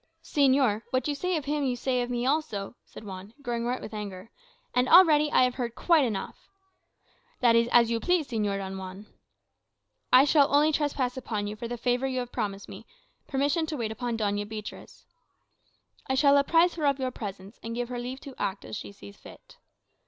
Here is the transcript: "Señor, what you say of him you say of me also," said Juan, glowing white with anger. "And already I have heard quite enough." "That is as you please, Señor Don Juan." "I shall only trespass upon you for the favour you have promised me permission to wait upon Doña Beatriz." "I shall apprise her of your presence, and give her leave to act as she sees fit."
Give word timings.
"Señor, 0.23 0.81
what 0.89 1.07
you 1.07 1.13
say 1.13 1.37
of 1.37 1.45
him 1.45 1.63
you 1.63 1.75
say 1.75 2.01
of 2.01 2.09
me 2.09 2.25
also," 2.25 2.73
said 2.83 3.03
Juan, 3.03 3.35
glowing 3.43 3.65
white 3.65 3.81
with 3.81 3.93
anger. 3.93 4.31
"And 4.73 4.89
already 4.89 5.31
I 5.31 5.43
have 5.43 5.53
heard 5.53 5.75
quite 5.75 6.03
enough." 6.05 6.49
"That 7.39 7.55
is 7.55 7.67
as 7.71 7.91
you 7.91 7.99
please, 7.99 8.27
Señor 8.27 8.57
Don 8.57 8.79
Juan." 8.79 9.05
"I 10.11 10.25
shall 10.25 10.51
only 10.51 10.71
trespass 10.71 11.17
upon 11.17 11.45
you 11.45 11.55
for 11.55 11.67
the 11.67 11.77
favour 11.77 12.07
you 12.07 12.17
have 12.17 12.31
promised 12.31 12.67
me 12.67 12.87
permission 13.27 13.67
to 13.67 13.77
wait 13.77 13.91
upon 13.91 14.17
Doña 14.17 14.49
Beatriz." 14.49 15.05
"I 16.07 16.15
shall 16.15 16.35
apprise 16.37 16.73
her 16.73 16.87
of 16.87 16.97
your 16.97 17.11
presence, 17.11 17.59
and 17.61 17.75
give 17.75 17.89
her 17.89 17.99
leave 17.99 18.21
to 18.21 18.33
act 18.39 18.65
as 18.65 18.75
she 18.75 18.91
sees 18.91 19.17
fit." 19.17 19.57